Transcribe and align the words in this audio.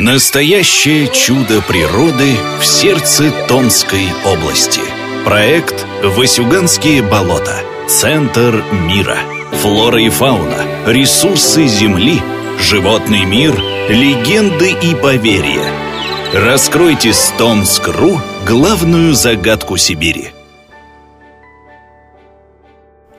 Настоящее 0.00 1.08
чудо 1.08 1.60
природы 1.60 2.34
в 2.58 2.64
сердце 2.64 3.30
Томской 3.46 4.06
области. 4.24 4.80
Проект 5.26 5.84
«Васюганские 6.02 7.02
болота. 7.02 7.60
Центр 7.86 8.64
мира». 8.72 9.18
Флора 9.60 10.00
и 10.00 10.08
фауна, 10.08 10.64
ресурсы 10.86 11.66
Земли, 11.66 12.18
животный 12.58 13.26
мир, 13.26 13.54
легенды 13.90 14.70
и 14.72 14.94
поверья. 14.94 15.70
Раскройте 16.32 17.12
с 17.12 17.34
Томск.ру 17.36 18.22
главную 18.46 19.12
загадку 19.12 19.76
Сибири– 19.76 20.32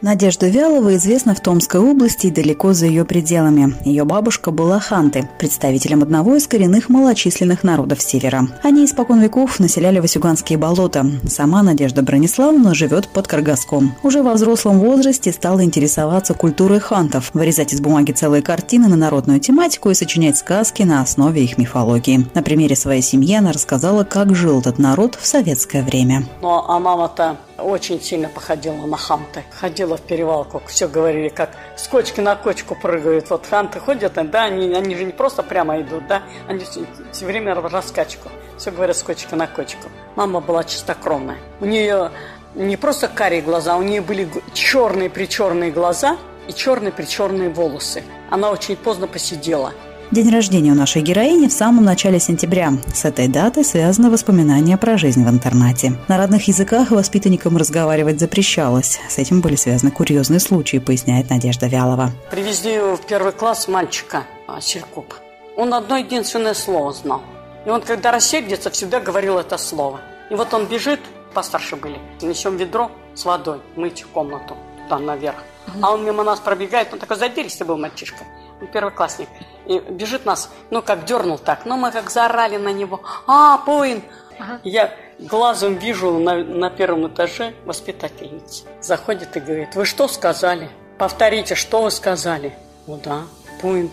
Надежда 0.00 0.46
Вялова 0.46 0.94
известна 0.94 1.34
в 1.34 1.40
Томской 1.40 1.80
области 1.80 2.28
и 2.28 2.30
далеко 2.30 2.72
за 2.72 2.86
ее 2.86 3.04
пределами. 3.04 3.74
Ее 3.84 4.04
бабушка 4.04 4.52
была 4.52 4.78
ханты, 4.78 5.28
представителем 5.40 6.02
одного 6.04 6.36
из 6.36 6.46
коренных 6.46 6.88
малочисленных 6.88 7.64
народов 7.64 8.00
Севера. 8.00 8.46
Они 8.62 8.84
испокон 8.84 9.20
веков 9.20 9.58
населяли 9.58 9.98
Васюганские 9.98 10.56
болота. 10.56 11.04
Сама 11.26 11.64
Надежда 11.64 12.02
Брониславовна 12.02 12.76
живет 12.76 13.08
под 13.08 13.26
Каргаском. 13.26 13.96
Уже 14.04 14.22
во 14.22 14.34
взрослом 14.34 14.78
возрасте 14.78 15.32
стала 15.32 15.64
интересоваться 15.64 16.32
культурой 16.32 16.78
хантов, 16.78 17.30
вырезать 17.34 17.74
из 17.74 17.80
бумаги 17.80 18.12
целые 18.12 18.42
картины 18.42 18.86
на 18.86 18.96
народную 18.96 19.40
тематику 19.40 19.90
и 19.90 19.94
сочинять 19.94 20.36
сказки 20.36 20.82
на 20.84 21.00
основе 21.00 21.42
их 21.42 21.58
мифологии. 21.58 22.24
На 22.34 22.42
примере 22.44 22.76
своей 22.76 23.02
семьи 23.02 23.34
она 23.34 23.52
рассказала, 23.52 24.04
как 24.04 24.36
жил 24.36 24.60
этот 24.60 24.78
народ 24.78 25.16
в 25.20 25.26
советское 25.26 25.82
время. 25.82 26.24
Ну, 26.40 26.50
а 26.50 26.78
мама-то 26.78 27.36
очень 27.58 28.00
сильно 28.00 28.28
походила 28.28 28.86
на 28.86 28.96
ханты. 28.96 29.42
Ходила 29.50 29.87
ходила 29.88 29.96
в 29.96 30.02
перевалку, 30.02 30.62
все 30.66 30.88
говорили, 30.88 31.28
как 31.28 31.50
с 31.76 31.88
кочки 31.88 32.20
на 32.20 32.36
кочку 32.36 32.74
прыгают. 32.74 33.30
Вот 33.30 33.46
ханты 33.46 33.80
ходят, 33.80 34.12
да, 34.30 34.44
они, 34.44 34.74
они 34.74 34.94
же 34.94 35.04
не 35.04 35.12
просто 35.12 35.42
прямо 35.42 35.80
идут, 35.80 36.06
да, 36.06 36.22
они 36.48 36.64
все, 36.64 36.80
все 37.12 37.26
время 37.26 37.54
раскачку. 37.54 38.28
Все 38.58 38.70
говорят 38.70 38.96
с 38.96 39.02
кочки 39.02 39.34
на 39.34 39.46
кочку. 39.46 39.88
Мама 40.16 40.40
была 40.40 40.64
чистокровная. 40.64 41.38
У 41.60 41.64
нее 41.64 42.10
не 42.54 42.76
просто 42.76 43.08
карие 43.08 43.40
глаза, 43.40 43.76
у 43.76 43.82
нее 43.82 44.00
были 44.00 44.28
черные-причерные 44.52 45.70
глаза 45.70 46.16
и 46.48 46.52
черные-причерные 46.52 47.50
волосы. 47.50 48.02
Она 48.30 48.50
очень 48.50 48.76
поздно 48.76 49.06
посидела. 49.06 49.72
День 50.10 50.30
рождения 50.30 50.72
у 50.72 50.74
нашей 50.74 51.02
героини 51.02 51.48
в 51.48 51.52
самом 51.52 51.84
начале 51.84 52.18
сентября. 52.18 52.72
С 52.94 53.04
этой 53.04 53.28
датой 53.28 53.62
связаны 53.62 54.08
воспоминания 54.08 54.78
про 54.78 54.96
жизнь 54.96 55.22
в 55.22 55.28
интернате. 55.28 55.98
На 56.08 56.16
родных 56.16 56.48
языках 56.48 56.90
воспитанникам 56.90 57.58
разговаривать 57.58 58.18
запрещалось. 58.18 58.98
С 59.10 59.18
этим 59.18 59.42
были 59.42 59.54
связаны 59.56 59.90
курьезные 59.90 60.40
случаи, 60.40 60.78
поясняет 60.78 61.28
Надежда 61.28 61.66
Вялова. 61.66 62.12
Привезли 62.30 62.78
в 62.78 63.00
первый 63.06 63.32
класс 63.32 63.68
мальчика 63.68 64.24
а, 64.46 64.62
Серкуп. 64.62 65.12
Он 65.58 65.74
одно 65.74 65.98
единственное 65.98 66.54
слово 66.54 66.94
знал. 66.94 67.20
И 67.66 67.68
он, 67.68 67.82
когда 67.82 68.10
рассердится, 68.10 68.70
всегда 68.70 69.00
говорил 69.00 69.36
это 69.36 69.58
слово. 69.58 70.00
И 70.30 70.34
вот 70.34 70.54
он 70.54 70.64
бежит, 70.64 71.00
постарше 71.34 71.76
были, 71.76 71.98
несем 72.22 72.56
ведро 72.56 72.90
с 73.14 73.26
водой, 73.26 73.60
мыть 73.76 74.06
комнату, 74.14 74.56
там 74.88 75.04
наверх. 75.04 75.44
А 75.82 75.92
он 75.92 76.04
мимо 76.04 76.22
нас 76.24 76.40
пробегает, 76.40 76.92
он 76.92 76.98
такой 76.98 77.16
задиристый 77.16 77.66
был 77.66 77.76
мальчишка 77.76 78.24
первоклассник. 78.66 79.28
И 79.66 79.78
бежит 79.78 80.24
нас, 80.24 80.50
ну, 80.70 80.82
как 80.82 81.04
дернул 81.04 81.38
так. 81.38 81.64
Ну, 81.64 81.76
мы 81.76 81.92
как 81.92 82.10
заорали 82.10 82.56
на 82.56 82.72
него. 82.72 83.00
А, 83.26 83.58
Поин! 83.58 84.02
Ага. 84.38 84.60
Я 84.62 84.94
глазом 85.18 85.76
вижу 85.76 86.18
на, 86.18 86.36
на 86.36 86.70
первом 86.70 87.08
этаже 87.08 87.54
воспитательница. 87.64 88.64
Заходит 88.80 89.36
и 89.36 89.40
говорит, 89.40 89.74
вы 89.74 89.84
что 89.84 90.06
сказали? 90.08 90.70
Повторите, 90.96 91.54
что 91.54 91.82
вы 91.82 91.90
сказали? 91.90 92.56
Ну 92.86 93.00
да, 93.02 93.22
Поин. 93.60 93.90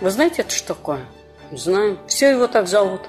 Вы 0.00 0.10
знаете, 0.10 0.42
это 0.42 0.52
что 0.52 0.74
такое? 0.74 1.04
Знаем. 1.52 1.98
Все 2.06 2.30
его 2.30 2.48
так 2.48 2.66
зовут. 2.66 3.02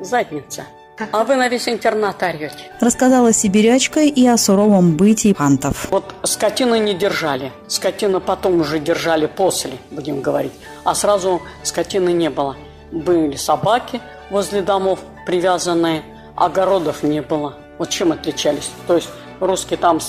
Задница. 0.00 0.64
А 1.12 1.24
вы 1.24 1.36
на 1.36 1.48
весь 1.48 1.68
интернат 1.68 2.22
орете. 2.22 2.54
Рассказала 2.80 3.32
сибирячка 3.32 4.00
и 4.00 4.26
о 4.26 4.36
суровом 4.36 4.96
бытии 4.96 5.34
хантов. 5.34 5.88
Вот 5.90 6.14
скотину 6.24 6.76
не 6.76 6.94
держали. 6.94 7.52
Скотину 7.68 8.20
потом 8.20 8.60
уже 8.60 8.78
держали 8.78 9.26
после, 9.26 9.72
будем 9.90 10.20
говорить. 10.20 10.52
А 10.84 10.94
сразу 10.94 11.40
скотины 11.62 12.12
не 12.12 12.30
было. 12.30 12.56
Были 12.92 13.36
собаки 13.36 14.00
возле 14.30 14.62
домов 14.62 15.00
привязанные, 15.26 16.02
огородов 16.36 17.02
не 17.02 17.22
было. 17.22 17.54
Вот 17.78 17.90
чем 17.90 18.12
отличались? 18.12 18.70
То 18.86 18.96
есть 18.96 19.08
русские 19.40 19.78
там 19.78 20.00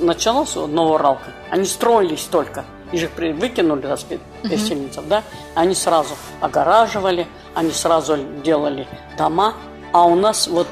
началось 0.00 0.54
Новоуралка, 0.54 1.30
они 1.50 1.64
строились 1.64 2.24
только. 2.24 2.64
Их 2.92 3.00
же 3.00 3.08
выкинули 3.16 3.82
переселенцев, 4.42 5.04
uh-huh. 5.04 5.08
да? 5.08 5.22
Они 5.54 5.74
сразу 5.76 6.14
огораживали, 6.40 7.26
они 7.54 7.70
сразу 7.70 8.18
делали 8.42 8.88
дома, 9.16 9.54
а 9.92 10.06
у 10.06 10.14
нас 10.14 10.46
вот 10.46 10.68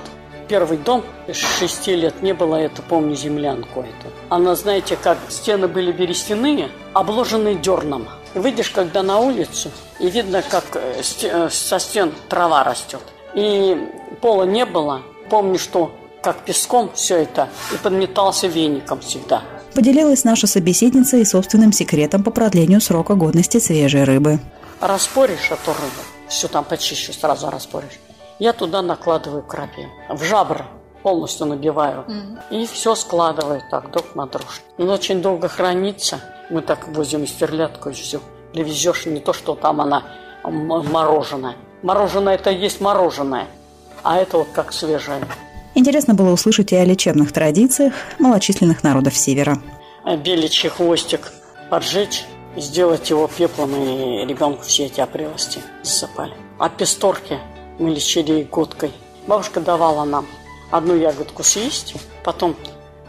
первый 0.49 0.79
дом 0.79 1.05
шести 1.33 1.95
лет 1.95 2.23
не 2.23 2.33
было, 2.33 2.57
это 2.57 2.83
помню, 2.83 3.15
землянку 3.15 3.81
эту. 3.81 4.13
Она, 4.29 4.55
знаете, 4.55 4.97
как 5.01 5.19
стены 5.29 5.69
были 5.69 5.93
берестяные, 5.93 6.71
обложенные 6.95 7.55
дерном. 7.55 8.09
Выйдешь, 8.35 8.71
когда 8.71 9.03
на 9.03 9.19
улицу, 9.19 9.71
и 10.01 10.09
видно, 10.09 10.43
как 10.43 10.65
э, 10.75 11.03
э, 11.23 11.49
со 11.51 11.79
стен 11.79 12.13
трава 12.29 12.65
растет. 12.65 13.01
И 13.35 13.77
пола 14.21 14.45
не 14.45 14.65
было. 14.65 15.03
Помню, 15.31 15.59
что 15.59 15.93
как 16.23 16.45
песком 16.45 16.91
все 16.95 17.17
это, 17.17 17.49
и 17.73 17.77
подметался 17.77 18.49
веником 18.49 19.01
всегда. 19.01 19.43
Поделилась 19.75 20.25
наша 20.25 20.47
собеседница 20.47 21.17
и 21.19 21.25
собственным 21.25 21.73
секретом 21.73 22.25
по 22.25 22.31
продлению 22.31 22.81
срока 22.81 23.15
годности 23.15 23.59
свежей 23.59 24.05
рыбы. 24.05 24.41
Распоришь 24.81 25.51
эту 25.51 25.73
рыбу, 25.73 26.03
все 26.29 26.49
там 26.49 26.65
почище 26.65 27.13
сразу 27.13 27.51
распоришь 27.51 27.99
я 28.39 28.53
туда 28.53 28.83
накладываю 28.83 29.43
крапиву. 29.43 29.91
В 30.09 30.23
жабры 30.23 30.65
полностью 31.03 31.47
набиваю. 31.47 32.05
Mm-hmm. 32.09 32.63
И 32.63 32.67
все 32.67 32.95
складываю 32.95 33.63
так, 33.71 33.91
друг 33.91 34.15
на 34.15 34.27
дружку. 34.27 34.65
Но 34.79 34.95
очень 34.95 35.23
долго 35.23 35.49
хранится. 35.49 36.21
Мы 36.51 36.63
так 36.63 36.89
возим 36.89 37.27
стерлядку 37.27 37.91
и 37.91 37.93
все. 37.93 38.21
Привезешь 38.53 39.07
не 39.07 39.21
то, 39.21 39.33
что 39.33 39.55
там 39.55 39.81
она 39.81 40.05
мороженое. 40.45 41.57
Мороженое 41.83 42.35
это 42.35 42.51
есть 42.51 42.81
мороженое. 42.81 43.47
А 44.03 44.17
это 44.19 44.39
вот 44.39 44.49
как 44.53 44.73
свежее. 44.73 45.21
Интересно 45.75 46.15
было 46.15 46.31
услышать 46.33 46.73
и 46.73 46.77
о 46.77 46.85
лечебных 46.85 47.33
традициях 47.33 47.93
малочисленных 48.19 48.83
народов 48.83 49.17
Севера. 49.17 49.59
Беличий 50.25 50.69
хвостик 50.71 51.33
поджечь, 51.71 52.25
сделать 52.57 53.11
его 53.11 53.29
пеплом 53.29 53.75
и 53.75 54.25
ребенку 54.27 54.63
все 54.63 54.87
эти 54.87 55.01
опрелости 55.01 55.61
засыпали. 55.83 56.33
А 56.59 56.69
песторки 56.69 57.39
мы 57.79 57.91
лечили 57.91 58.43
годкой. 58.43 58.93
Бабушка 59.27 59.61
давала 59.61 60.05
нам 60.05 60.27
одну 60.71 60.95
ягодку 60.95 61.43
съесть, 61.43 61.95
потом 62.25 62.57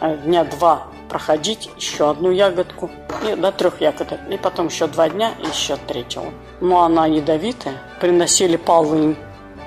э, 0.01 0.17
дня 0.17 0.43
два 0.43 0.87
проходить, 1.09 1.69
еще 1.77 2.09
одну 2.09 2.31
ягодку, 2.31 2.89
и 3.27 3.35
до 3.35 3.51
трех 3.51 3.81
ягодок, 3.81 4.19
и 4.29 4.37
потом 4.37 4.67
еще 4.67 4.87
два 4.87 5.09
дня, 5.09 5.33
и 5.39 5.47
еще 5.47 5.75
третьего. 5.75 6.31
Но 6.61 6.83
она 6.83 7.07
ядовитая. 7.07 7.81
Приносили 7.99 8.57
полынь, 8.57 9.17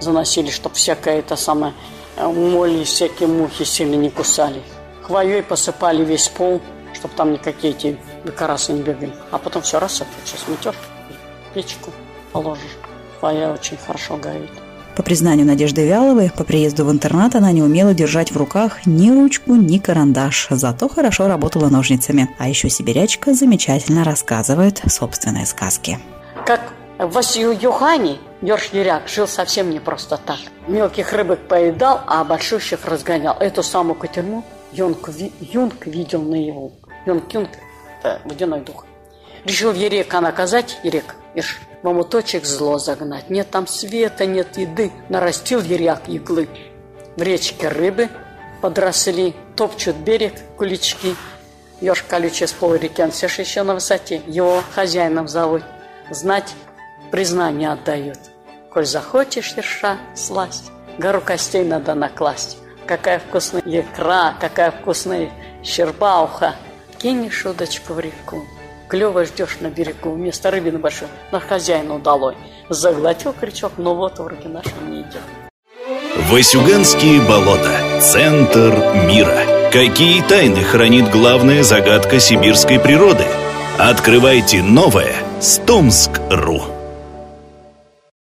заносили, 0.01 0.51
чтобы 0.51 0.77
всякая 0.77 1.19
это 1.19 1.37
самое 1.37 1.75
э, 2.17 2.27
моли, 2.27 2.85
всякие 2.85 3.29
мухи 3.29 3.65
сильно 3.65 3.97
не 3.97 4.11
кусали. 4.11 4.63
Хвоей 5.03 5.43
посыпали 5.43 6.05
весь 6.05 6.29
пол, 6.29 6.61
чтобы 6.95 7.15
там 7.15 7.33
никакие 7.33 7.75
эти 7.75 7.99
бекарасы 8.25 8.73
не 8.73 8.83
бегали. 8.83 9.13
А 9.31 9.39
потом 9.39 9.63
все 9.63 9.81
рассыпать, 9.81 10.15
сейчас 10.25 10.47
метешь, 10.47 10.79
печку 11.55 11.91
положишь. 12.33 12.79
Хвоя 13.19 13.53
очень 13.53 13.77
хорошо 13.77 14.17
горит. 14.17 14.51
По 14.97 15.03
признанию 15.03 15.47
Надежды 15.47 15.87
Вяловой, 15.87 16.31
по 16.31 16.45
приезду 16.45 16.85
в 16.85 16.93
интернат 16.93 17.35
она 17.35 17.51
не 17.51 17.63
умела 17.63 17.95
держать 17.95 18.31
в 18.31 18.37
руках 18.37 18.85
ни 18.85 19.11
ручку, 19.11 19.55
ни 19.55 19.79
карандаш, 19.79 20.49
зато 20.51 20.89
хорошо 20.89 21.29
работала 21.29 21.71
ножницами. 21.71 22.29
А 22.39 22.49
еще 22.49 22.69
сибирячка 22.69 23.33
замечательно 23.33 24.05
рассказывает 24.05 24.83
собственные 24.87 25.47
сказки. 25.47 25.99
Как 26.45 26.61
в 26.99 27.11
Васию 27.11 27.57
Юхани 27.59 28.19
Ёрш 28.43 28.71
Юряк 28.73 29.09
жил 29.09 29.27
совсем 29.27 29.71
не 29.71 29.81
просто 29.81 30.19
так. 30.19 30.39
Мелких 30.69 31.13
рыбок 31.15 31.49
поедал, 31.49 32.01
а 32.07 32.23
большущих 32.23 32.85
разгонял. 32.87 33.37
Эту 33.41 33.63
самую 33.63 33.95
кутерьму 33.95 34.45
Юнг, 34.73 35.09
Юнг 35.41 35.87
видел 35.87 36.23
наяву. 36.23 36.73
Юнг– 37.07 37.25
это 38.01 38.21
водяной 38.25 38.61
дух. 38.61 38.85
Решил 39.45 39.73
Ерека 39.73 40.21
наказать, 40.21 40.79
Ерек, 40.85 41.17
Ишь, 41.35 41.61
в 41.83 41.89
омуточек 41.89 42.45
зло 42.45 42.79
загнать. 42.79 43.31
Нет 43.31 43.51
там 43.51 43.67
света, 43.67 44.27
нет 44.27 44.57
еды. 44.57 44.93
Нарастил 45.09 45.61
еряк 45.61 46.09
иглы. 46.09 46.49
В 47.17 47.23
речке 47.23 47.69
рыбы 47.69 48.09
подросли, 48.61 49.35
топчут 49.57 49.97
берег 49.97 50.35
кулички. 50.57 51.17
Ёж 51.81 52.03
колючий 52.03 52.47
с 52.47 52.53
полурекен, 52.53 53.11
все 53.11 53.27
еще 53.27 53.65
на 53.65 53.75
высоте. 53.75 54.23
Его 54.27 54.63
хозяином 54.75 55.27
зовут. 55.27 55.63
Знать, 56.11 56.55
признание 57.11 57.73
отдают. 57.73 58.19
Коль 58.73 58.87
захочешь 58.87 59.53
ерша 59.57 59.99
сласть, 60.15 60.71
гору 60.99 61.21
костей 61.21 61.65
надо 61.65 61.95
накласть. 61.95 62.57
Какая 62.87 63.19
вкусная 63.19 63.63
икра, 63.67 64.35
какая 64.41 64.71
вкусная 64.71 65.31
щербауха. 65.63 66.55
Кинешь 66.99 67.45
удочку 67.45 67.95
в 67.95 68.01
реку, 68.01 68.45
клево 68.93 69.25
ждешь 69.25 69.57
на 69.61 69.71
берегу, 69.71 70.11
вместо 70.11 70.51
рыбины 70.51 70.79
большой, 70.79 71.09
на 71.33 71.41
хозяина 71.41 71.95
удалой. 71.95 72.35
Заглотил 72.69 73.33
крючок, 73.33 73.73
но 73.79 73.95
вот 73.95 74.19
вроде 74.19 74.49
нашего 74.49 74.85
не 74.87 75.01
идет. 75.01 75.23
Васюганские 76.31 77.23
болота. 77.23 78.01
Центр 78.03 78.71
мира. 79.07 79.71
Какие 79.73 80.21
тайны 80.21 80.63
хранит 80.63 81.11
главная 81.11 81.63
загадка 81.63 82.21
сибирской 82.21 82.79
природы? 82.79 83.25
Открывайте 83.79 84.63
новое 84.63 85.15
с 85.41 85.57
Томск.ру. 85.57 86.72